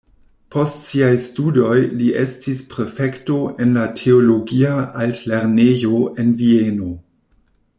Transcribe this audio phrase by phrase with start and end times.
[0.53, 4.73] Post siaj studoj li estis prefekto en la teologia
[5.05, 6.91] altlernejo en Vieno.